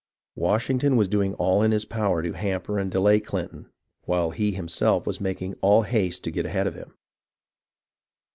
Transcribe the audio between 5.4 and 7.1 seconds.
all haste to get ahead of him.